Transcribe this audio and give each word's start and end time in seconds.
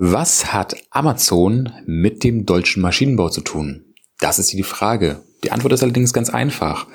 Was 0.00 0.52
hat 0.52 0.76
Amazon 0.90 1.72
mit 1.84 2.22
dem 2.22 2.46
deutschen 2.46 2.80
Maschinenbau 2.80 3.30
zu 3.30 3.40
tun? 3.40 3.84
Das 4.20 4.38
ist 4.38 4.52
die 4.52 4.62
Frage. 4.62 5.24
Die 5.42 5.50
Antwort 5.50 5.72
ist 5.72 5.82
allerdings 5.82 6.12
ganz 6.12 6.30
einfach. 6.30 6.86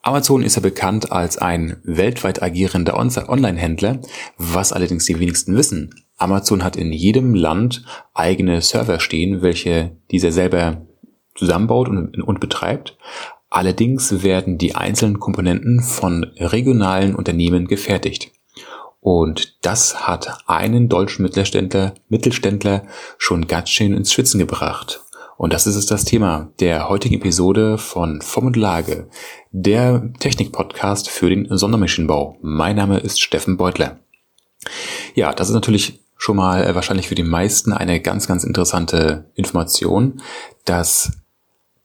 Amazon 0.00 0.42
ist 0.42 0.56
ja 0.56 0.62
bekannt 0.62 1.12
als 1.12 1.36
ein 1.36 1.76
weltweit 1.82 2.42
agierender 2.42 2.96
Online-Händler, 2.96 4.00
was 4.38 4.72
allerdings 4.72 5.04
die 5.04 5.20
wenigsten 5.20 5.56
wissen. 5.56 5.94
Amazon 6.16 6.64
hat 6.64 6.76
in 6.76 6.90
jedem 6.90 7.34
Land 7.34 7.84
eigene 8.14 8.62
Server 8.62 8.98
stehen, 8.98 9.42
welche 9.42 9.98
dieser 10.10 10.32
selber 10.32 10.86
zusammenbaut 11.34 11.90
und, 11.90 12.16
und 12.16 12.40
betreibt. 12.40 12.96
Allerdings 13.50 14.22
werden 14.22 14.56
die 14.56 14.74
einzelnen 14.74 15.20
Komponenten 15.20 15.82
von 15.82 16.24
regionalen 16.38 17.14
Unternehmen 17.14 17.68
gefertigt. 17.68 18.32
Und 19.10 19.64
das 19.64 20.06
hat 20.06 20.44
einen 20.48 20.90
deutschen 20.90 21.22
Mittelständler, 21.22 21.94
Mittelständler 22.10 22.82
schon 23.16 23.46
ganz 23.46 23.70
schön 23.70 23.94
ins 23.94 24.12
Schwitzen 24.12 24.38
gebracht. 24.38 25.00
Und 25.38 25.54
das 25.54 25.66
ist 25.66 25.76
es 25.76 25.86
das 25.86 26.04
Thema 26.04 26.52
der 26.60 26.90
heutigen 26.90 27.14
Episode 27.14 27.78
von 27.78 28.20
Form 28.20 28.48
und 28.48 28.56
Lage, 28.56 29.08
der 29.50 30.12
Technik-Podcast 30.18 31.08
für 31.08 31.30
den 31.30 31.48
Sondermaschinenbau. 31.48 32.36
Mein 32.42 32.76
Name 32.76 32.98
ist 32.98 33.22
Steffen 33.22 33.56
Beutler. 33.56 33.98
Ja, 35.14 35.32
das 35.32 35.48
ist 35.48 35.54
natürlich 35.54 36.00
schon 36.18 36.36
mal 36.36 36.62
äh, 36.62 36.74
wahrscheinlich 36.74 37.08
für 37.08 37.14
die 37.14 37.22
meisten 37.22 37.72
eine 37.72 38.00
ganz, 38.00 38.28
ganz 38.28 38.44
interessante 38.44 39.30
Information, 39.36 40.20
dass 40.66 41.12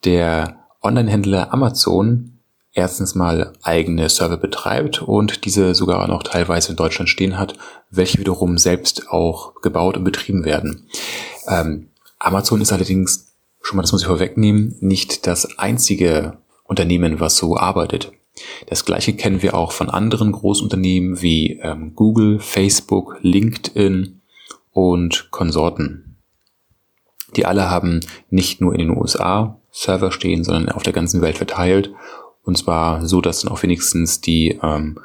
der 0.04 0.58
Online-Händler 0.82 1.54
Amazon 1.54 2.33
erstens 2.74 3.16
mal 3.16 3.54
eigene 3.62 4.10
Server 4.10 4.38
betreibt 4.38 5.02
und 5.02 5.46
diese 5.46 5.76
sogar 5.76 6.08
noch 6.08 6.24
teilweise 6.24 6.72
in 6.72 6.76
Deutschland 6.76 7.10
stehen 7.10 7.38
hat, 7.38 7.56
welche 7.90 8.18
wiederum 8.18 8.58
selbst 8.58 9.10
auch 9.10 9.62
gebaut 9.62 9.96
und 9.96 10.04
betrieben 10.04 10.44
werden. 10.44 10.88
Ähm, 11.48 11.90
Amazon 12.18 12.62
ist 12.62 12.74
allerdings, 12.74 13.36
schon 13.62 13.78
mal 13.78 13.84
das 13.84 13.92
muss 13.92 14.02
ich 14.02 14.08
vorwegnehmen, 14.08 14.76
nicht 14.82 15.28
das 15.28 15.60
einzige 15.60 16.38
Unternehmen, 16.64 17.20
was 17.20 17.38
so 17.38 17.56
arbeitet. 17.56 18.12
Das 18.68 18.84
gleiche 18.86 19.14
kennen 19.14 19.44
wir 19.44 19.54
auch 19.54 19.72
von 19.72 19.92
anderen 19.92 20.32
Großunternehmen 20.32 21.22
wie 21.22 21.60
ähm, 21.62 21.94
Google, 21.96 22.40
Facebook, 22.40 23.18
LinkedIn 23.22 24.22
und 24.72 25.28
Konsorten. 25.30 26.18
Die 27.36 27.46
alle 27.46 27.70
haben 27.70 28.00
nicht 28.30 28.62
nur 28.62 28.74
in 28.74 28.80
den 28.80 28.98
USA 28.98 29.60
Server 29.72 30.12
stehen, 30.12 30.44
sondern 30.44 30.70
auf 30.70 30.84
der 30.84 30.94
ganzen 30.94 31.22
Welt 31.22 31.38
verteilt 31.38 31.92
und 32.44 32.58
zwar 32.58 33.06
so, 33.06 33.22
dass 33.22 33.42
dann 33.42 33.52
auch 33.52 33.64
wenigstens 33.64 34.22
die 34.22 34.60
ähm, 34.62 35.00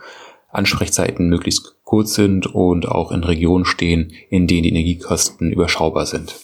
Ansprechzeiten 0.51 1.29
möglichst 1.29 1.77
kurz 1.85 2.15
sind 2.15 2.47
und 2.47 2.89
auch 2.89 3.13
in 3.13 3.25
Regionen 3.25 3.65
stehen, 3.65 4.13
in 4.31 4.47
denen 4.47 4.65
die 4.65 4.71
Energiekosten 4.71 5.53
überschaubar 5.53 6.07
sind. 6.07 6.35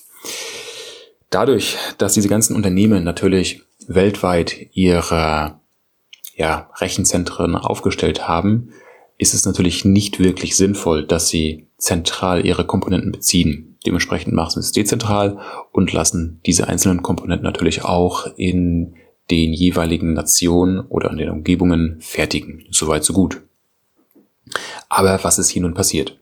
Dadurch, 1.30 1.76
dass 1.98 2.14
diese 2.14 2.28
ganzen 2.28 2.54
Unternehmen 2.54 3.02
natürlich 3.02 3.62
weltweit 3.86 4.68
ihre 4.72 5.58
ja, 6.36 6.70
Rechenzentren 6.76 7.56
aufgestellt 7.56 8.28
haben, 8.28 8.70
ist 9.18 9.34
es 9.34 9.44
natürlich 9.44 9.84
nicht 9.84 10.18
wirklich 10.18 10.56
sinnvoll, 10.56 11.06
dass 11.06 11.28
sie 11.28 11.66
zentral 11.76 12.44
ihre 12.44 12.64
Komponenten 12.64 13.12
beziehen. 13.12 13.78
Dementsprechend 13.86 14.32
machen 14.32 14.50
sie 14.50 14.60
es 14.60 14.72
dezentral 14.72 15.38
und 15.72 15.92
lassen 15.92 16.40
diese 16.46 16.68
einzelnen 16.68 17.02
Komponenten 17.02 17.44
natürlich 17.44 17.84
auch 17.84 18.26
in 18.36 18.94
den 19.30 19.52
jeweiligen 19.52 20.12
Nationen 20.12 20.80
oder 20.80 21.10
an 21.10 21.16
den 21.16 21.30
Umgebungen 21.30 21.98
fertigen. 22.00 22.66
Soweit 22.70 23.04
so 23.04 23.12
gut. 23.12 23.40
Aber 24.88 25.22
was 25.24 25.38
ist 25.38 25.48
hier 25.48 25.62
nun 25.62 25.74
passiert? 25.74 26.18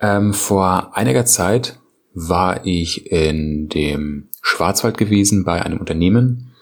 Ähm, 0.00 0.32
vor 0.34 0.96
einiger 0.96 1.24
Zeit 1.24 1.78
war 2.14 2.66
ich 2.66 3.10
in 3.10 3.68
dem 3.68 4.28
Schwarzwald 4.42 4.98
gewesen 4.98 5.44
bei 5.44 5.62
einem 5.62 5.78
Unternehmen, 5.78 6.52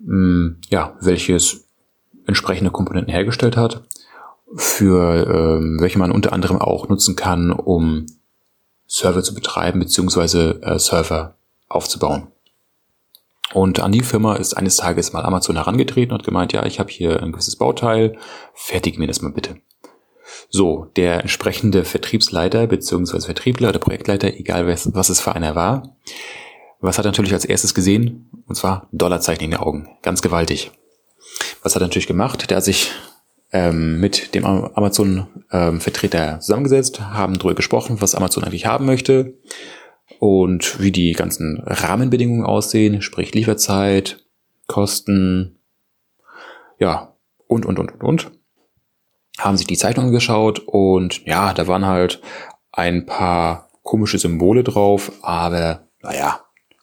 mh, 0.00 0.16
mm, 0.16 0.56
ja, 0.70 0.96
welches 1.00 1.66
entsprechende 2.26 2.70
Komponenten 2.70 3.12
hergestellt 3.12 3.56
hat, 3.56 3.82
für 4.56 5.26
ähm, 5.58 5.78
welche 5.80 5.98
man 5.98 6.12
unter 6.12 6.32
anderem 6.32 6.58
auch 6.58 6.88
nutzen 6.88 7.16
kann, 7.16 7.50
um 7.50 8.06
Server 8.86 9.22
zu 9.22 9.34
betreiben 9.34 9.80
beziehungsweise 9.80 10.62
äh, 10.62 10.78
Server 10.78 11.34
aufzubauen. 11.68 12.28
Und 13.54 13.78
an 13.78 13.92
die 13.92 14.00
Firma 14.02 14.34
ist 14.34 14.54
eines 14.54 14.76
Tages 14.76 15.12
mal 15.12 15.24
Amazon 15.24 15.54
herangetreten 15.54 16.12
und 16.12 16.24
gemeint, 16.24 16.52
ja, 16.52 16.66
ich 16.66 16.80
habe 16.80 16.90
hier 16.90 17.22
ein 17.22 17.30
gewisses 17.30 17.54
Bauteil, 17.54 18.18
fertig 18.52 18.98
mir 18.98 19.06
das 19.06 19.22
mal 19.22 19.30
bitte. 19.30 19.58
So, 20.50 20.86
der 20.96 21.20
entsprechende 21.20 21.84
Vertriebsleiter 21.84 22.66
beziehungsweise 22.66 23.26
Vertriebler 23.26 23.68
oder 23.68 23.78
Projektleiter, 23.78 24.34
egal 24.34 24.66
was, 24.66 24.92
was 24.92 25.08
es 25.08 25.20
für 25.20 25.36
einer 25.36 25.54
war, 25.54 25.96
was 26.80 26.98
hat 26.98 27.06
er 27.06 27.12
natürlich 27.12 27.32
als 27.32 27.44
erstes 27.44 27.74
gesehen? 27.74 28.28
Und 28.48 28.56
zwar 28.56 28.88
Dollarzeichen 28.90 29.44
in 29.44 29.52
den 29.52 29.60
Augen. 29.60 29.88
Ganz 30.02 30.20
gewaltig. 30.20 30.72
Was 31.62 31.76
hat 31.76 31.82
er 31.82 31.86
natürlich 31.86 32.08
gemacht? 32.08 32.50
Der 32.50 32.56
hat 32.56 32.64
sich 32.64 32.90
ähm, 33.52 34.00
mit 34.00 34.34
dem 34.34 34.44
Amazon-Vertreter 34.44 36.32
ähm, 36.32 36.40
zusammengesetzt, 36.40 37.00
haben 37.00 37.38
darüber 37.38 37.54
gesprochen, 37.54 38.00
was 38.00 38.16
Amazon 38.16 38.42
eigentlich 38.42 38.66
haben 38.66 38.84
möchte 38.84 39.34
und 40.24 40.80
wie 40.80 40.90
die 40.90 41.12
ganzen 41.12 41.62
Rahmenbedingungen 41.66 42.46
aussehen, 42.46 43.02
sprich 43.02 43.34
Lieferzeit, 43.34 44.24
Kosten, 44.66 45.58
ja, 46.78 47.14
und, 47.46 47.66
und, 47.66 47.78
und, 47.78 47.92
und, 47.92 48.02
und. 48.02 48.30
Haben 49.36 49.58
sich 49.58 49.66
die 49.66 49.76
Zeichnungen 49.76 50.12
geschaut 50.12 50.60
und 50.60 51.26
ja, 51.26 51.52
da 51.52 51.66
waren 51.68 51.84
halt 51.84 52.22
ein 52.72 53.04
paar 53.04 53.68
komische 53.82 54.18
Symbole 54.18 54.64
drauf, 54.64 55.12
aber 55.20 55.88
naja, 56.00 56.40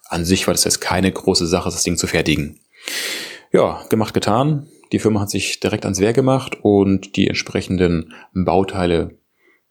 an 0.07 0.23
sich 0.23 0.45
war 0.45 0.53
das 0.53 0.65
jetzt 0.65 0.79
keine 0.79 1.11
große 1.11 1.47
Sache, 1.47 1.71
das 1.71 1.81
Ding 1.81 1.97
zu 1.97 2.05
fertigen. 2.05 2.59
Ja, 3.51 3.83
gemacht, 3.89 4.13
getan. 4.13 4.67
Die 4.91 4.99
Firma 4.99 5.19
hat 5.19 5.31
sich 5.31 5.59
direkt 5.59 5.85
ans 5.85 5.99
Werk 5.99 6.15
gemacht 6.15 6.59
und 6.61 7.15
die 7.15 7.27
entsprechenden 7.27 8.13
Bauteile, 8.35 9.17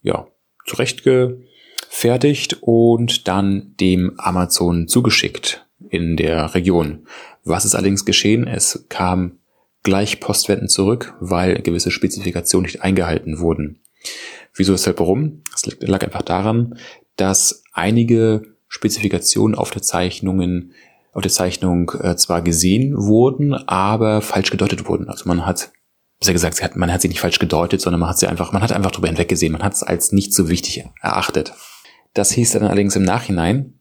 ja, 0.02 0.26
zurechtge 0.66 1.44
fertigt 1.92 2.58
und 2.60 3.26
dann 3.26 3.74
dem 3.80 4.12
Amazon 4.16 4.86
zugeschickt 4.86 5.66
in 5.88 6.16
der 6.16 6.54
Region. 6.54 7.06
Was 7.42 7.64
ist 7.64 7.74
allerdings 7.74 8.04
geschehen? 8.04 8.46
Es 8.46 8.86
kam 8.88 9.38
gleich 9.82 10.20
postwendend 10.20 10.70
zurück, 10.70 11.14
weil 11.18 11.60
gewisse 11.62 11.90
Spezifikationen 11.90 12.66
nicht 12.66 12.82
eingehalten 12.82 13.40
wurden. 13.40 13.80
Wieso, 14.54 14.72
weshalb, 14.72 15.00
warum? 15.00 15.42
Es 15.52 15.66
lag 15.80 16.04
einfach 16.04 16.22
daran, 16.22 16.78
dass 17.16 17.64
einige 17.72 18.42
Spezifikationen 18.68 19.56
auf 19.56 19.72
der 19.72 19.82
Zeichnungen 19.82 20.72
auf 21.12 21.22
der 21.22 21.32
Zeichnung 21.32 21.90
äh, 22.00 22.14
zwar 22.14 22.40
gesehen 22.40 22.96
wurden, 22.96 23.52
aber 23.52 24.22
falsch 24.22 24.52
gedeutet 24.52 24.86
wurden. 24.88 25.08
Also 25.08 25.24
man 25.26 25.44
hat 25.44 25.72
besser 26.20 26.32
gesagt, 26.32 26.76
man 26.76 26.92
hat 26.92 27.02
sie 27.02 27.08
nicht 27.08 27.18
falsch 27.18 27.40
gedeutet, 27.40 27.80
sondern 27.80 27.98
man 27.98 28.10
hat 28.10 28.18
sie 28.20 28.28
einfach, 28.28 28.52
man 28.52 28.62
hat 28.62 28.70
einfach 28.70 28.92
drüber 28.92 29.08
hinweggesehen, 29.08 29.52
man 29.52 29.64
hat 29.64 29.74
es 29.74 29.82
als 29.82 30.12
nicht 30.12 30.32
so 30.32 30.48
wichtig 30.48 30.84
erachtet. 31.02 31.52
Das 32.14 32.32
hieß 32.32 32.52
dann 32.52 32.64
allerdings 32.64 32.96
im 32.96 33.02
Nachhinein, 33.02 33.80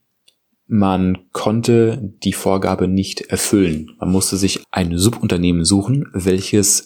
man 0.72 1.18
konnte 1.32 2.14
die 2.24 2.34
Vorgabe 2.34 2.88
nicht 2.88 3.22
erfüllen. 3.22 3.96
Man 4.00 4.12
musste 4.12 4.38
sich 4.38 4.64
ein 4.70 4.96
Subunternehmen 4.98 5.66
suchen, 5.66 6.08
welches 6.14 6.86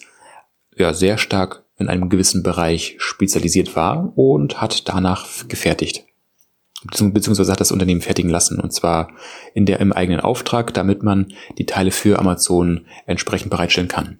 ja 0.78 0.94
sehr 0.94 1.18
stark 1.18 1.66
in 1.78 1.90
einem 1.90 2.08
gewissen 2.08 2.44
Bereich 2.44 2.96
spezialisiert 3.00 3.76
war 3.76 4.18
und 4.18 4.62
hat 4.62 4.88
danach 4.88 5.28
gefertigt. 5.50 6.06
Beziehungsweise 6.86 7.52
hat 7.52 7.62
das 7.62 7.72
Unternehmen 7.72 8.02
fertigen 8.02 8.30
lassen 8.30 8.60
und 8.60 8.72
zwar 8.74 9.10
in 9.54 9.66
der 9.66 9.80
im 9.80 9.94
eigenen 9.94 10.20
Auftrag, 10.20 10.74
damit 10.74 11.02
man 11.02 11.34
die 11.58 11.66
Teile 11.66 11.92
für 11.92 12.20
Amazon 12.20 12.86
entsprechend 13.06 13.52
bereitstellen 13.52 13.88
kann. 13.88 14.20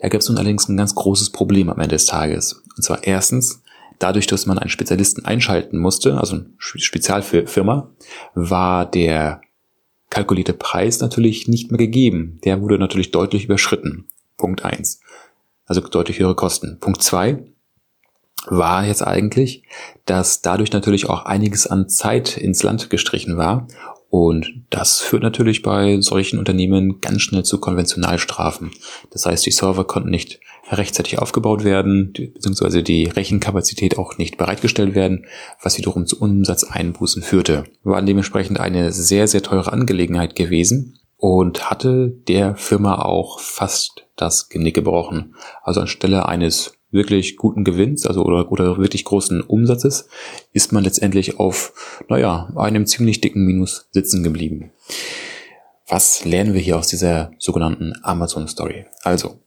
Da 0.00 0.08
gab 0.08 0.20
es 0.20 0.28
nun 0.28 0.36
allerdings 0.36 0.68
ein 0.68 0.76
ganz 0.76 0.94
großes 0.94 1.30
Problem 1.30 1.70
am 1.70 1.78
Ende 1.78 1.96
des 1.96 2.06
Tages. 2.06 2.62
Und 2.76 2.82
zwar 2.82 3.04
erstens, 3.04 3.61
dadurch, 4.02 4.26
dass 4.26 4.46
man 4.46 4.58
einen 4.58 4.70
Spezialisten 4.70 5.24
einschalten 5.24 5.78
musste, 5.78 6.18
also 6.18 6.36
eine 6.36 6.46
Spezialfirma, 6.58 7.90
war 8.34 8.90
der 8.90 9.40
kalkulierte 10.10 10.52
Preis 10.52 11.00
natürlich 11.00 11.48
nicht 11.48 11.70
mehr 11.70 11.78
gegeben. 11.78 12.38
Der 12.44 12.60
wurde 12.60 12.78
natürlich 12.78 13.12
deutlich 13.12 13.44
überschritten. 13.44 14.08
Punkt 14.36 14.64
eins. 14.64 15.00
Also 15.66 15.80
deutlich 15.80 16.18
höhere 16.18 16.34
Kosten. 16.34 16.78
Punkt 16.80 17.02
zwei 17.02 17.44
war 18.46 18.84
jetzt 18.84 19.02
eigentlich, 19.06 19.62
dass 20.04 20.42
dadurch 20.42 20.72
natürlich 20.72 21.08
auch 21.08 21.24
einiges 21.24 21.66
an 21.66 21.88
Zeit 21.88 22.36
ins 22.36 22.62
Land 22.62 22.90
gestrichen 22.90 23.36
war. 23.36 23.68
Und 24.12 24.52
das 24.68 25.00
führt 25.00 25.22
natürlich 25.22 25.62
bei 25.62 26.02
solchen 26.02 26.38
Unternehmen 26.38 27.00
ganz 27.00 27.22
schnell 27.22 27.44
zu 27.44 27.58
Konventionalstrafen. 27.58 28.70
Das 29.10 29.24
heißt, 29.24 29.46
die 29.46 29.50
Server 29.50 29.84
konnten 29.84 30.10
nicht 30.10 30.38
rechtzeitig 30.70 31.18
aufgebaut 31.18 31.64
werden, 31.64 32.12
beziehungsweise 32.12 32.82
die 32.82 33.06
Rechenkapazität 33.06 33.96
auch 33.96 34.18
nicht 34.18 34.36
bereitgestellt 34.36 34.94
werden, 34.94 35.24
was 35.62 35.78
wiederum 35.78 36.06
zu 36.06 36.20
Umsatzeinbußen 36.20 37.22
führte. 37.22 37.64
War 37.84 38.02
dementsprechend 38.02 38.60
eine 38.60 38.92
sehr, 38.92 39.28
sehr 39.28 39.42
teure 39.42 39.72
Angelegenheit 39.72 40.36
gewesen 40.36 40.98
und 41.16 41.70
hatte 41.70 42.08
der 42.28 42.54
Firma 42.56 42.96
auch 42.96 43.40
fast 43.40 44.04
das 44.16 44.50
Genick 44.50 44.74
gebrochen. 44.74 45.36
Also 45.62 45.80
anstelle 45.80 46.28
eines 46.28 46.74
wirklich 46.92 47.36
guten 47.36 47.64
Gewinns, 47.64 48.06
also 48.06 48.24
oder, 48.24 48.52
oder 48.52 48.78
wirklich 48.78 49.04
großen 49.04 49.40
Umsatzes, 49.40 50.08
ist 50.52 50.72
man 50.72 50.84
letztendlich 50.84 51.38
auf, 51.38 52.02
naja, 52.08 52.52
einem 52.56 52.86
ziemlich 52.86 53.20
dicken 53.20 53.44
Minus 53.44 53.88
sitzen 53.90 54.22
geblieben. 54.22 54.70
Was 55.88 56.24
lernen 56.24 56.54
wir 56.54 56.60
hier 56.60 56.78
aus 56.78 56.88
dieser 56.88 57.32
sogenannten 57.38 57.92
Amazon 58.02 58.46
Story? 58.48 58.86
Also, 59.02 59.38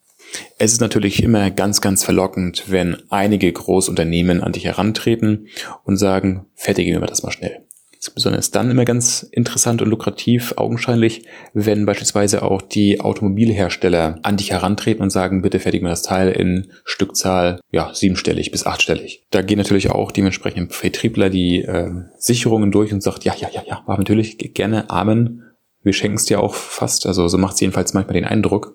es 0.57 0.73
ist 0.73 0.81
natürlich 0.81 1.23
immer 1.23 1.49
ganz, 1.51 1.81
ganz 1.81 2.03
verlockend, 2.03 2.65
wenn 2.67 2.97
einige 3.09 3.51
Großunternehmen 3.51 4.41
an 4.41 4.51
dich 4.51 4.65
herantreten 4.65 5.47
und 5.83 5.97
sagen, 5.97 6.45
fertigen 6.55 6.99
wir 6.99 7.07
das 7.07 7.23
mal 7.23 7.31
schnell. 7.31 7.65
Besonders 8.09 8.51
dann 8.51 8.71
immer 8.71 8.85
ganz 8.85 9.23
interessant 9.23 9.81
und 9.81 9.89
lukrativ, 9.89 10.53
augenscheinlich, 10.57 11.23
wenn 11.53 11.85
beispielsweise 11.85 12.43
auch 12.43 12.61
die 12.61 13.01
Automobilhersteller 13.01 14.19
an 14.21 14.37
dich 14.37 14.51
herantreten 14.51 15.01
und 15.01 15.09
sagen, 15.09 15.41
bitte 15.41 15.59
fertigen 15.59 15.85
wir 15.85 15.91
das 15.91 16.03
Teil 16.03 16.31
in 16.31 16.71
Stückzahl, 16.83 17.59
ja, 17.71 17.91
siebenstellig 17.93 18.51
bis 18.51 18.65
achtstellig. 18.65 19.23
Da 19.31 19.41
gehen 19.41 19.57
natürlich 19.57 19.89
auch 19.91 20.11
dementsprechend 20.11 20.73
Vertriebler 20.73 21.29
die 21.29 21.61
äh, 21.61 21.89
Sicherungen 22.17 22.71
durch 22.71 22.93
und 22.93 23.01
sagt, 23.01 23.23
ja, 23.23 23.35
ja, 23.37 23.49
ja, 23.51 23.63
ja, 23.65 23.83
machen 23.87 24.01
natürlich 24.01 24.37
gerne 24.53 24.89
Amen 24.89 25.41
wir 25.85 25.93
schenken 25.93 26.17
es 26.17 26.25
dir 26.25 26.41
auch 26.41 26.55
fast. 26.55 27.05
Also 27.05 27.27
so 27.27 27.37
macht 27.37 27.53
es 27.53 27.59
jedenfalls 27.61 27.93
manchmal 27.93 28.15
den 28.15 28.25
Eindruck. 28.25 28.73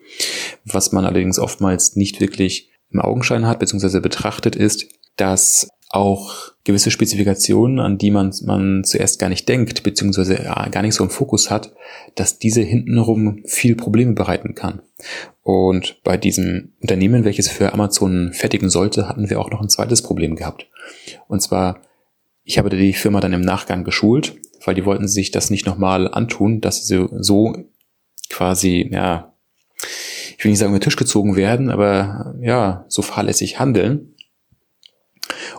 Was 0.65 0.93
man 0.93 1.05
allerdings 1.05 1.41
oftmals 1.41 1.97
nicht 1.97 2.21
wirklich 2.21 2.71
im 2.91 3.01
Augenschein 3.01 3.47
hat, 3.47 3.59
beziehungsweise 3.59 4.01
betrachtet, 4.01 4.57
ist, 4.57 4.87
dass 5.17 5.69
auch 5.91 6.53
gewisse 6.65 6.91
Spezifikationen, 6.91 7.81
an 7.81 7.99
die 7.99 8.11
man, 8.11 8.33
man 8.45 8.85
zuerst 8.85 9.19
gar 9.19 9.29
nicht 9.29 9.49
denkt, 9.49 9.83
beziehungsweise 9.83 10.37
gar 10.71 10.83
nicht 10.83 10.95
so 10.95 11.05
im 11.05 11.11
Fokus 11.11 11.51
hat, 11.51 11.73
dass 12.15 12.39
diese 12.39 12.63
hintenrum 12.63 13.43
viel 13.45 13.75
Probleme 13.75 14.15
bereiten 14.15 14.55
kann. 14.55 14.83
Und 15.43 16.01
bei 16.05 16.17
diesem 16.17 16.73
Unternehmen, 16.81 17.25
welches 17.25 17.49
für 17.49 17.73
Amazon 17.73 18.33
fertigen 18.33 18.71
sollte, 18.71 19.09
hatten 19.09 19.31
wir 19.31 19.41
auch 19.41 19.51
noch 19.51 19.61
ein 19.61 19.69
zweites 19.69 20.03
Problem 20.03 20.37
gehabt. 20.37 20.69
Und 21.27 21.43
zwar, 21.43 21.81
ich 22.45 22.59
habe 22.59 22.71
die 22.71 22.93
Firma 22.93 23.21
dann 23.21 23.33
im 23.33 23.41
Nachgang 23.41 23.83
geschult 23.85 24.35
weil 24.65 24.75
die 24.75 24.85
wollten 24.85 25.09
sich 25.09 25.31
das 25.31 25.51
nicht 25.51 25.67
nochmal 25.67 26.13
antun, 26.13 26.61
dass 26.61 26.87
sie 26.87 27.09
so 27.19 27.57
quasi, 28.29 28.89
ja, 28.93 29.33
ich 30.37 30.45
will 30.45 30.51
nicht 30.51 30.59
sagen, 30.59 30.71
über 30.73 30.79
den 30.79 30.85
Tisch 30.85 30.97
gezogen 30.97 31.37
werden, 31.37 31.71
aber 31.71 32.35
ja, 32.41 32.85
so 32.89 33.03
fahrlässig 33.03 33.59
handeln. 33.59 34.15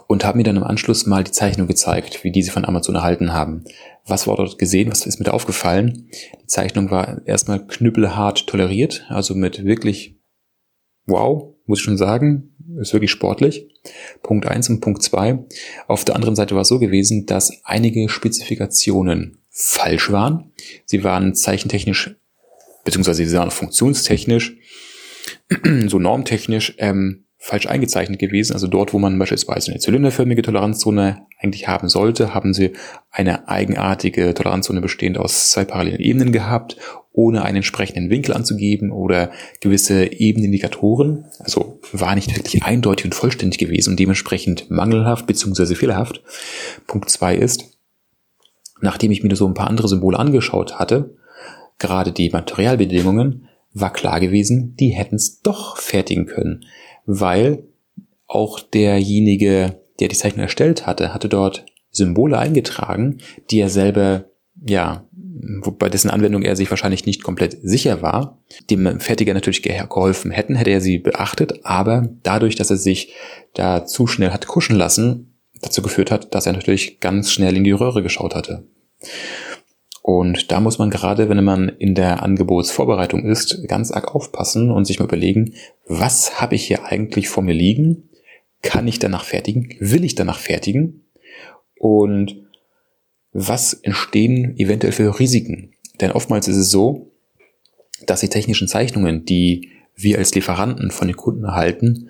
Und 0.08 0.26
haben 0.26 0.38
mir 0.38 0.44
dann 0.44 0.58
im 0.58 0.64
Anschluss 0.64 1.06
mal 1.06 1.24
die 1.24 1.32
Zeichnung 1.32 1.68
gezeigt, 1.68 2.24
wie 2.24 2.32
diese 2.32 2.52
von 2.52 2.66
Amazon 2.66 2.96
erhalten 2.96 3.34
haben. 3.34 3.64
Was 4.06 4.28
war 4.28 4.36
dort 4.36 4.58
gesehen? 4.58 4.92
Was 4.92 5.06
ist 5.06 5.20
mir 5.20 5.26
da 5.26 5.32
aufgefallen? 5.32 6.10
Die 6.42 6.48
Zeichnung 6.48 6.92
war 6.92 7.26
erstmal 7.26 7.66
knüppelhart 7.66 8.48
toleriert, 8.48 9.06
also 9.10 9.36
mit 9.36 9.64
wirklich, 9.66 10.20
wow, 11.06 11.54
muss 11.66 11.80
ich 11.80 11.86
schon 11.86 11.98
sagen, 11.98 12.56
ist 12.80 12.94
wirklich 12.94 13.12
sportlich. 13.12 13.68
Punkt 14.24 14.48
eins 14.48 14.70
und 14.70 14.82
Punkt 14.82 15.04
zwei. 15.04 15.46
Auf 15.88 16.06
der 16.06 16.16
anderen 16.16 16.36
Seite 16.36 16.56
war 16.56 16.62
es 16.62 16.68
so 16.68 16.80
gewesen, 16.80 17.26
dass 17.26 17.52
einige 17.64 18.10
Spezifikationen 18.10 19.40
falsch 19.50 20.12
waren. 20.12 20.52
Sie 20.86 21.04
waren 21.04 21.36
zeichentechnisch, 21.36 22.16
beziehungsweise 22.84 23.26
sie 23.26 23.38
waren 23.38 23.52
funktionstechnisch, 23.52 24.58
so 25.88 26.00
normtechnisch 26.00 26.76
ähm, 26.78 27.26
falsch 27.44 27.66
eingezeichnet 27.66 28.20
gewesen. 28.20 28.54
Also 28.54 28.68
dort, 28.68 28.94
wo 28.94 29.00
man 29.00 29.18
beispielsweise 29.18 29.72
eine 29.72 29.80
zylinderförmige 29.80 30.44
Toleranzzone 30.44 31.26
eigentlich 31.40 31.68
haben 31.68 31.90
sollte, 31.90 32.36
haben 32.36 32.54
sie 32.54 32.74
eine 33.10 33.50
eigenartige 33.50 34.36
Toleranzzone 34.36 34.80
bestehend 34.80 35.18
aus 35.18 35.50
zwei 35.50 35.66
parallelen 35.66 36.00
Ebenen 36.00 36.32
gehabt, 36.32 36.78
ohne 37.12 37.44
einen 37.44 37.58
entsprechenden 37.58 38.12
Winkel 38.12 38.36
anzugeben 38.36 38.92
oder 38.92 39.32
gewisse 39.60 40.12
Ebenindikatoren. 40.12 41.26
Also 41.40 41.80
war 41.92 42.14
nicht 42.14 42.34
wirklich 42.36 42.64
eindeutig 42.64 43.06
und 43.06 43.16
vollständig 43.16 43.58
gewesen 43.58 43.90
und 43.90 44.00
dementsprechend 44.00 44.70
mangelhaft 44.70 45.26
bzw. 45.26 45.74
fehlerhaft. 45.74 46.22
Punkt 46.86 47.10
zwei 47.10 47.36
ist, 47.36 47.76
nachdem 48.82 49.10
ich 49.10 49.24
mir 49.24 49.36
so 49.36 49.48
ein 49.48 49.56
paar 49.56 49.68
andere 49.68 49.88
Symbole 49.88 50.20
angeschaut 50.20 50.78
hatte, 50.78 51.16
gerade 51.80 52.12
die 52.12 52.30
Materialbedingungen, 52.30 53.48
war 53.74 53.92
klar 53.92 54.20
gewesen, 54.20 54.76
die 54.76 54.90
hätten 54.90 55.16
es 55.16 55.42
doch 55.42 55.78
fertigen 55.78 56.28
können 56.28 56.66
weil 57.20 57.64
auch 58.28 58.60
derjenige, 58.60 59.80
der 60.00 60.08
die 60.08 60.16
Zeichnung 60.16 60.44
erstellt 60.44 60.88
hatte, 60.88 61.14
hatte 61.14 61.30
dort 61.30 61.66
Symbole 61.92 62.38
eingetragen, 62.38 63.18
die 63.50 63.60
er 63.60 63.70
selber, 63.70 64.26
ja, 64.66 65.06
bei 65.80 65.90
dessen 65.90 66.10
Anwendung 66.10 66.44
er 66.44 66.56
sich 66.56 66.70
wahrscheinlich 66.70 67.06
nicht 67.06 67.24
komplett 67.24 67.58
sicher 67.62 68.02
war, 68.02 68.40
dem 68.70 69.00
Fertiger 69.00 69.34
natürlich 69.34 69.64
geholfen 69.64 70.32
hätten, 70.32 70.56
hätte 70.56 70.70
er 70.70 70.82
sie 70.82 71.00
beachtet, 71.00 71.66
aber 71.66 72.10
dadurch, 72.24 72.56
dass 72.56 72.70
er 72.70 72.78
sich 72.78 73.14
da 73.54 73.86
zu 73.86 74.08
schnell 74.08 74.32
hat 74.32 74.48
kuschen 74.48 74.76
lassen, 74.76 75.34
dazu 75.62 75.82
geführt 75.82 76.12
hat, 76.12 76.34
dass 76.34 76.46
er 76.46 76.54
natürlich 76.54 77.00
ganz 77.00 77.32
schnell 77.32 77.58
in 77.58 77.64
die 77.64 77.72
Röhre 77.72 78.04
geschaut 78.04 78.36
hatte. 78.36 78.68
Und 80.02 80.52
da 80.52 80.60
muss 80.60 80.80
man 80.80 80.90
gerade, 80.90 81.30
wenn 81.30 81.44
man 81.44 81.70
in 81.70 81.94
der 81.94 82.24
Angebotsvorbereitung 82.24 83.24
ist, 83.24 83.68
ganz 83.68 83.92
arg 83.92 84.16
aufpassen 84.16 84.72
und 84.72 84.86
sich 84.86 85.00
mal 85.00 85.06
überlegen, 85.06 85.54
was 85.86 86.42
habe 86.42 86.56
ich 86.56 86.66
hier 86.66 86.86
eigentlich 86.86 87.30
vor 87.30 87.44
mir 87.44 87.54
liegen? 87.54 88.10
Kann 88.64 88.88
ich 88.88 89.00
danach 89.00 89.26
fertigen? 89.26 89.76
Will 89.80 90.04
ich 90.04 90.16
danach 90.16 90.40
fertigen? 90.40 91.06
Und 91.78 92.48
was 93.32 93.74
entstehen 93.74 94.58
eventuell 94.58 94.94
für 94.94 95.20
Risiken? 95.20 95.74
Denn 96.00 96.12
oftmals 96.12 96.48
ist 96.48 96.58
es 96.58 96.72
so, 96.72 97.12
dass 98.08 98.22
die 98.22 98.30
technischen 98.30 98.68
Zeichnungen, 98.68 99.26
die 99.26 99.70
wir 99.96 100.18
als 100.18 100.34
Lieferanten 100.34 100.90
von 100.90 101.08
den 101.08 101.18
Kunden 101.18 101.44
erhalten, 101.44 102.10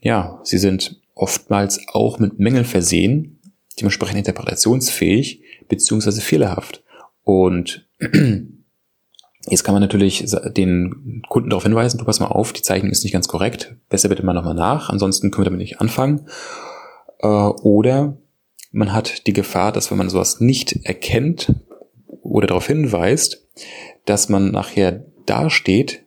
ja, 0.00 0.40
sie 0.42 0.58
sind 0.58 1.00
oftmals 1.14 1.80
auch 1.88 2.18
mit 2.18 2.38
Mängeln 2.40 2.64
versehen, 2.64 3.38
dementsprechend 3.78 4.18
interpretationsfähig 4.18 5.42
beziehungsweise 5.68 6.20
fehlerhaft. 6.20 6.82
Und 7.22 7.88
jetzt 9.48 9.64
kann 9.64 9.74
man 9.74 9.82
natürlich 9.82 10.24
den 10.56 11.22
Kunden 11.28 11.50
darauf 11.50 11.62
hinweisen, 11.64 11.98
du 11.98 12.04
pass 12.04 12.20
mal 12.20 12.26
auf, 12.26 12.52
die 12.52 12.62
Zeichnung 12.62 12.90
ist 12.90 13.04
nicht 13.04 13.12
ganz 13.12 13.28
korrekt, 13.28 13.76
besser 13.88 14.08
bitte 14.08 14.24
mal 14.24 14.32
nochmal 14.32 14.54
nach, 14.54 14.88
ansonsten 14.88 15.30
können 15.30 15.42
wir 15.42 15.50
damit 15.50 15.60
nicht 15.60 15.80
anfangen. 15.80 16.26
Äh, 17.20 17.26
oder 17.26 18.16
man 18.72 18.92
hat 18.92 19.26
die 19.26 19.32
Gefahr, 19.32 19.72
dass 19.72 19.90
wenn 19.90 19.98
man 19.98 20.10
sowas 20.10 20.40
nicht 20.40 20.84
erkennt 20.84 21.54
oder 22.06 22.46
darauf 22.46 22.66
hinweist, 22.66 23.46
dass 24.04 24.28
man 24.28 24.50
nachher 24.50 25.04
dasteht 25.26 26.04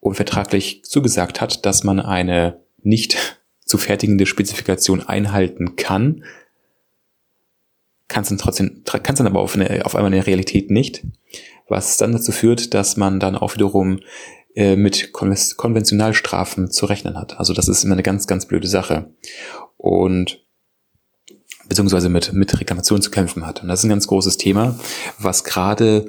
und 0.00 0.14
vertraglich 0.14 0.84
zugesagt 0.84 1.40
hat, 1.40 1.64
dass 1.64 1.84
man 1.84 2.00
eine 2.00 2.60
nicht 2.82 3.16
zu 3.64 3.78
fertigende 3.78 4.26
Spezifikation 4.26 5.00
einhalten 5.00 5.76
kann, 5.76 6.24
kann 8.12 8.22
es 8.22 8.28
dann 8.28 8.38
trotzdem, 8.38 8.82
kann 8.84 9.14
es 9.14 9.18
dann 9.18 9.26
aber 9.26 9.40
auf, 9.40 9.54
eine, 9.54 9.84
auf 9.84 9.96
einmal 9.96 10.12
in 10.12 10.18
der 10.18 10.26
Realität 10.26 10.70
nicht, 10.70 11.04
was 11.68 11.96
dann 11.96 12.12
dazu 12.12 12.32
führt, 12.32 12.74
dass 12.74 12.96
man 12.96 13.18
dann 13.20 13.36
auch 13.36 13.54
wiederum 13.54 14.00
äh, 14.54 14.76
mit 14.76 15.12
Konventionalstrafen 15.12 16.70
zu 16.70 16.86
rechnen 16.86 17.16
hat. 17.16 17.38
Also 17.38 17.54
das 17.54 17.68
ist 17.68 17.84
immer 17.84 17.94
eine 17.94 18.02
ganz, 18.02 18.26
ganz 18.26 18.46
blöde 18.46 18.68
Sache. 18.68 19.14
Und 19.78 20.44
beziehungsweise 21.68 22.08
mit, 22.08 22.32
mit 22.34 22.60
Reklamationen 22.60 23.02
zu 23.02 23.10
kämpfen 23.10 23.46
hat. 23.46 23.62
Und 23.62 23.68
das 23.68 23.80
ist 23.80 23.84
ein 23.84 23.90
ganz 23.90 24.06
großes 24.06 24.36
Thema, 24.36 24.78
was 25.18 25.44
gerade 25.44 26.06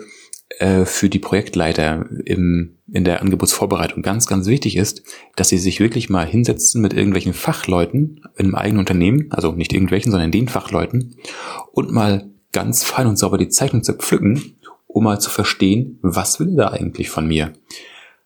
äh, 0.60 0.86
für 0.86 1.10
die 1.10 1.20
Projektleiter 1.20 2.06
im, 2.26 2.78
in 2.92 3.04
der 3.04 3.22
Angebotsvorbereitung 3.22 4.04
ganz, 4.04 4.28
ganz 4.28 4.48
wichtig 4.48 4.78
ist, 4.78 5.04
dass 5.36 5.50
sie 5.50 5.58
sich 5.58 5.80
wirklich 5.80 6.10
mal 6.10 6.26
hinsetzen 6.26 6.82
mit 6.82 6.94
irgendwelchen 6.94 7.34
Fachleuten 7.34 8.22
im 8.36 8.56
eigenen 8.56 8.80
Unternehmen, 8.80 9.28
also 9.32 9.52
nicht 9.52 9.74
irgendwelchen, 9.74 10.12
sondern 10.12 10.32
den 10.32 10.48
Fachleuten, 10.48 11.16
und 11.72 11.92
mal 11.92 12.30
ganz 12.52 12.84
fein 12.84 13.08
und 13.08 13.18
sauber 13.18 13.38
die 13.38 13.50
Zeichnung 13.50 13.84
zu 13.84 13.94
pflücken, 13.94 14.58
um 14.86 15.04
mal 15.04 15.20
zu 15.20 15.30
verstehen, 15.30 15.98
was 16.02 16.40
will 16.40 16.56
da 16.56 16.70
eigentlich 16.70 17.10
von 17.10 17.28
mir? 17.28 17.54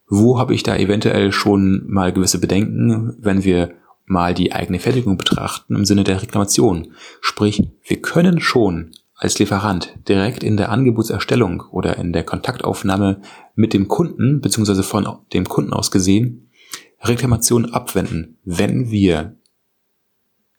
Wo 0.10 0.38
habe 0.38 0.54
ich 0.54 0.64
da 0.64 0.76
eventuell 0.76 1.32
schon 1.32 1.84
mal 1.88 2.14
gewisse 2.14 2.40
Bedenken, 2.40 3.16
wenn 3.20 3.44
wir 3.44 3.74
mal 4.06 4.34
die 4.34 4.54
eigene 4.54 4.80
Fertigung 4.80 5.18
betrachten 5.18 5.76
im 5.76 5.86
Sinne 5.86 6.04
der 6.04 6.22
Reklamation? 6.22 6.94
Sprich, 7.22 7.64
wir 7.84 8.02
können 8.02 8.40
schon 8.40 8.92
als 9.18 9.40
Lieferant 9.40 9.98
direkt 10.08 10.44
in 10.44 10.58
der 10.58 10.70
Angebotserstellung 10.70 11.62
oder 11.72 11.98
in 11.98 12.14
der 12.14 12.24
Kontaktaufnahme 12.24 13.22
mit 13.56 13.74
dem 13.74 13.88
Kunden 13.88 14.42
beziehungsweise 14.42 14.84
von 14.84 15.08
dem 15.34 15.50
Kunden 15.50 15.74
aus 15.74 15.92
gesehen 15.92 16.52
Reklamationen 17.02 17.74
abwenden, 17.74 18.38
wenn 18.44 18.90
wir 18.90 19.38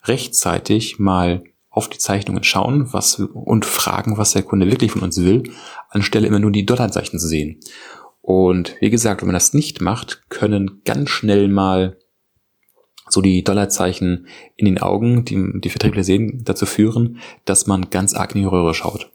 rechtzeitig 0.04 0.98
mal 0.98 1.44
auf 1.70 1.88
die 1.88 1.98
Zeichnungen 1.98 2.44
schauen 2.44 2.92
was, 2.92 3.20
und 3.20 3.64
fragen, 3.64 4.18
was 4.18 4.32
der 4.32 4.42
Kunde 4.42 4.70
wirklich 4.70 4.92
von 4.92 5.02
uns 5.02 5.22
will, 5.22 5.44
anstelle 5.90 6.26
immer 6.26 6.38
nur 6.38 6.50
die 6.50 6.66
Dollarzeichen 6.66 7.18
zu 7.18 7.28
sehen. 7.28 7.60
Und 8.20 8.76
wie 8.80 8.90
gesagt, 8.90 9.20
wenn 9.20 9.28
man 9.28 9.34
das 9.34 9.54
nicht 9.54 9.80
macht, 9.80 10.28
können 10.28 10.82
ganz 10.84 11.10
schnell 11.10 11.48
mal 11.48 11.96
so 13.08 13.20
die 13.20 13.44
Dollarzeichen 13.44 14.26
in 14.56 14.66
den 14.66 14.78
Augen, 14.78 15.24
die 15.24 15.60
die 15.60 15.70
Vertriebler 15.70 16.04
sehen, 16.04 16.42
dazu 16.44 16.66
führen, 16.66 17.18
dass 17.44 17.66
man 17.66 17.90
ganz 17.90 18.14
arg 18.14 18.34
in 18.34 18.42
die 18.42 18.46
Röhre 18.46 18.74
schaut. 18.74 19.10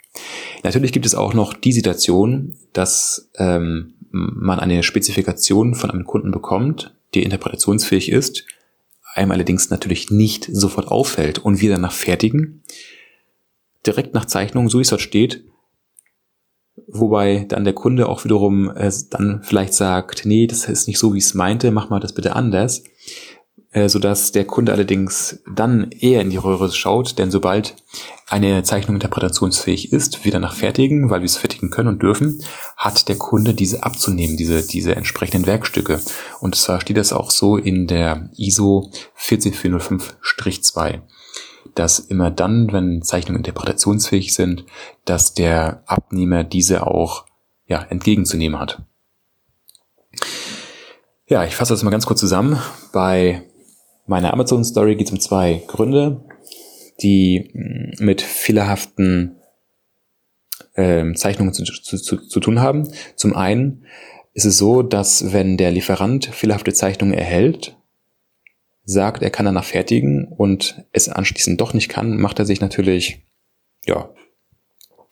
Natürlich 0.63 0.91
gibt 0.91 1.05
es 1.05 1.15
auch 1.15 1.33
noch 1.33 1.53
die 1.53 1.71
Situation, 1.71 2.53
dass 2.73 3.29
ähm, 3.37 3.95
man 4.11 4.59
eine 4.59 4.83
Spezifikation 4.83 5.75
von 5.75 5.89
einem 5.89 6.05
Kunden 6.05 6.31
bekommt, 6.31 6.93
die 7.13 7.23
interpretationsfähig 7.23 8.09
ist, 8.09 8.45
einem 9.15 9.31
allerdings 9.31 9.69
natürlich 9.69 10.09
nicht 10.11 10.47
sofort 10.51 10.87
auffällt 10.87 11.39
und 11.39 11.61
wir 11.61 11.71
danach 11.71 11.91
fertigen, 11.91 12.63
direkt 13.85 14.13
nach 14.13 14.25
Zeichnung, 14.25 14.69
so 14.69 14.79
wie 14.79 14.83
es 14.83 14.89
dort 14.89 15.01
steht, 15.01 15.43
wobei 16.87 17.45
dann 17.47 17.63
der 17.63 17.73
Kunde 17.73 18.07
auch 18.07 18.23
wiederum 18.23 18.71
äh, 18.75 18.91
dann 19.09 19.41
vielleicht 19.43 19.73
sagt, 19.73 20.25
nee, 20.25 20.47
das 20.47 20.65
ist 20.65 20.87
nicht 20.87 20.99
so, 20.99 21.13
wie 21.13 21.19
es 21.19 21.33
meinte, 21.33 21.71
mach 21.71 21.89
mal 21.89 21.99
das 21.99 22.13
bitte 22.13 22.35
anders, 22.35 22.83
sodass 23.87 24.31
der 24.31 24.45
Kunde 24.45 24.71
allerdings 24.71 25.39
dann 25.51 25.91
eher 25.91 26.21
in 26.21 26.29
die 26.29 26.37
Röhre 26.37 26.71
schaut, 26.71 27.17
denn 27.17 27.31
sobald 27.31 27.75
eine 28.27 28.63
Zeichnung 28.63 28.95
interpretationsfähig 28.95 29.91
ist, 29.91 30.23
wir 30.25 30.31
danach 30.31 30.55
fertigen, 30.55 31.09
weil 31.09 31.21
wir 31.21 31.25
es 31.25 31.37
fertigen 31.37 31.69
können 31.71 31.89
und 31.89 32.03
dürfen, 32.03 32.43
hat 32.77 33.09
der 33.09 33.17
Kunde 33.17 33.53
diese 33.53 33.83
abzunehmen, 33.83 34.37
diese, 34.37 34.65
diese 34.65 34.95
entsprechenden 34.95 35.45
Werkstücke. 35.47 35.99
Und 36.39 36.55
zwar 36.55 36.81
steht 36.81 36.97
das 36.97 37.13
auch 37.13 37.31
so 37.31 37.57
in 37.57 37.87
der 37.87 38.29
ISO 38.37 38.91
14405-2 39.19 41.01
dass 41.75 41.97
immer 41.99 42.29
dann, 42.29 42.71
wenn 42.71 43.01
Zeichnungen 43.01 43.39
interpretationsfähig 43.39 44.35
sind, 44.35 44.65
dass 45.05 45.33
der 45.33 45.81
Abnehmer 45.87 46.43
diese 46.43 46.85
auch 46.85 47.25
ja, 47.65 47.81
entgegenzunehmen 47.81 48.59
hat. 48.59 48.83
Ja, 51.25 51.45
ich 51.45 51.55
fasse 51.55 51.73
das 51.73 51.83
mal 51.83 51.89
ganz 51.89 52.05
kurz 52.05 52.19
zusammen. 52.19 52.59
Bei 52.91 53.43
meiner 54.05 54.33
Amazon-Story 54.33 54.95
geht 54.95 55.11
um 55.11 55.19
zwei 55.19 55.63
Gründe, 55.67 56.23
die 57.01 57.51
mm, 57.53 58.03
mit 58.03 58.21
fehlerhaften 58.21 59.37
ähm, 60.75 61.15
Zeichnungen 61.15 61.53
zu, 61.53 61.63
zu, 61.63 61.97
zu, 61.97 62.17
zu 62.17 62.39
tun 62.39 62.59
haben. 62.59 62.87
Zum 63.15 63.35
einen 63.35 63.85
ist 64.33 64.45
es 64.45 64.57
so, 64.57 64.81
dass 64.81 65.31
wenn 65.31 65.57
der 65.57 65.71
Lieferant 65.71 66.25
fehlerhafte 66.25 66.73
Zeichnungen 66.73 67.13
erhält, 67.13 67.77
sagt, 68.85 69.23
er 69.23 69.29
kann 69.29 69.45
danach 69.45 69.63
fertigen 69.63 70.27
und 70.27 70.83
es 70.91 71.07
anschließend 71.07 71.61
doch 71.61 71.73
nicht 71.73 71.89
kann, 71.89 72.17
macht 72.17 72.39
er 72.39 72.45
sich 72.45 72.59
natürlich, 72.59 73.25
ja, 73.85 74.09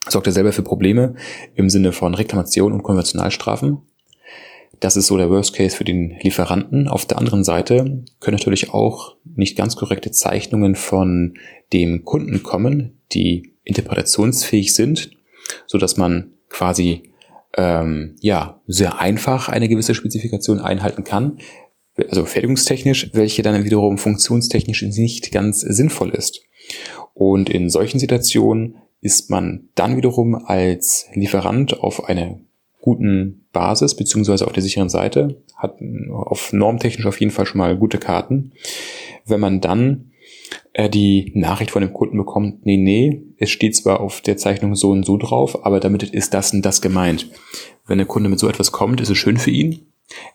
sorgt 0.08 0.26
er 0.26 0.32
selber 0.32 0.52
für 0.52 0.62
Probleme 0.62 1.14
im 1.54 1.70
Sinne 1.70 1.92
von 1.92 2.14
Reklamation 2.14 2.72
und 2.72 2.82
Konventionalstrafen. 2.82 3.78
Das 4.82 4.96
ist 4.96 5.06
so 5.06 5.16
der 5.16 5.30
Worst 5.30 5.54
Case 5.54 5.76
für 5.76 5.84
den 5.84 6.18
Lieferanten. 6.22 6.88
Auf 6.88 7.06
der 7.06 7.16
anderen 7.16 7.44
Seite 7.44 8.02
können 8.18 8.36
natürlich 8.36 8.70
auch 8.70 9.14
nicht 9.24 9.56
ganz 9.56 9.76
korrekte 9.76 10.10
Zeichnungen 10.10 10.74
von 10.74 11.34
dem 11.72 12.04
Kunden 12.04 12.42
kommen, 12.42 12.98
die 13.12 13.52
interpretationsfähig 13.62 14.74
sind, 14.74 15.12
so 15.68 15.78
dass 15.78 15.96
man 15.96 16.32
quasi 16.48 17.04
ähm, 17.56 18.16
ja 18.20 18.60
sehr 18.66 18.98
einfach 18.98 19.48
eine 19.48 19.68
gewisse 19.68 19.94
Spezifikation 19.94 20.58
einhalten 20.58 21.04
kann, 21.04 21.38
also 22.10 22.24
fertigungstechnisch, 22.24 23.10
welche 23.12 23.42
dann 23.42 23.64
wiederum 23.64 23.98
funktionstechnisch 23.98 24.82
nicht 24.82 25.30
ganz 25.30 25.60
sinnvoll 25.60 26.10
ist. 26.10 26.40
Und 27.14 27.50
in 27.50 27.70
solchen 27.70 28.00
Situationen 28.00 28.78
ist 29.00 29.30
man 29.30 29.68
dann 29.76 29.96
wiederum 29.96 30.34
als 30.34 31.06
Lieferant 31.14 31.78
auf 31.78 32.08
einer 32.08 32.40
guten 32.80 33.41
Basis 33.52 33.94
beziehungsweise 33.94 34.46
auf 34.46 34.52
der 34.52 34.62
sicheren 34.62 34.88
Seite, 34.88 35.42
hat 35.56 35.76
auf 36.12 36.52
normtechnisch 36.52 37.06
auf 37.06 37.20
jeden 37.20 37.32
Fall 37.32 37.46
schon 37.46 37.58
mal 37.58 37.76
gute 37.76 37.98
Karten. 37.98 38.52
Wenn 39.26 39.40
man 39.40 39.60
dann 39.60 40.12
äh, 40.72 40.88
die 40.88 41.32
Nachricht 41.34 41.70
von 41.70 41.82
dem 41.82 41.92
Kunden 41.92 42.16
bekommt, 42.16 42.64
nee, 42.64 42.76
nee, 42.76 43.22
es 43.38 43.50
steht 43.50 43.76
zwar 43.76 44.00
auf 44.00 44.20
der 44.20 44.36
Zeichnung 44.36 44.74
so 44.74 44.90
und 44.90 45.04
so 45.04 45.16
drauf, 45.16 45.64
aber 45.64 45.80
damit 45.80 46.02
ist 46.02 46.34
das 46.34 46.52
und 46.52 46.62
das 46.62 46.80
gemeint. 46.80 47.30
Wenn 47.86 47.98
der 47.98 48.06
Kunde 48.06 48.28
mit 48.28 48.38
so 48.38 48.48
etwas 48.48 48.72
kommt, 48.72 49.00
ist 49.00 49.10
es 49.10 49.18
schön 49.18 49.36
für 49.36 49.50
ihn, 49.50 49.86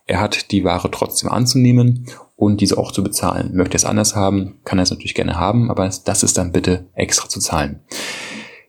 er 0.05 0.19
hat 0.19 0.51
die 0.51 0.63
Ware 0.63 0.89
trotzdem 0.91 1.29
anzunehmen 1.29 2.07
und 2.35 2.61
diese 2.61 2.77
auch 2.77 2.91
zu 2.91 3.03
bezahlen. 3.03 3.55
Möchte 3.55 3.75
er 3.75 3.77
es 3.77 3.85
anders 3.85 4.15
haben, 4.15 4.59
kann 4.63 4.79
er 4.79 4.83
es 4.83 4.89
natürlich 4.89 5.15
gerne 5.15 5.37
haben, 5.37 5.69
aber 5.69 5.89
das 6.05 6.23
ist 6.23 6.37
dann 6.37 6.51
bitte 6.51 6.87
extra 6.93 7.27
zu 7.29 7.39
zahlen. 7.39 7.81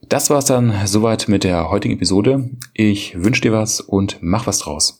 Das 0.08 0.30
war's 0.30 0.46
dann 0.46 0.72
soweit 0.86 1.28
mit 1.28 1.44
der 1.44 1.68
heutigen 1.68 1.92
Episode. 1.94 2.48
Ich 2.72 3.22
wünsche 3.22 3.42
dir 3.42 3.52
was 3.52 3.82
und 3.82 4.16
mach 4.22 4.46
was 4.46 4.58
draus. 4.58 4.97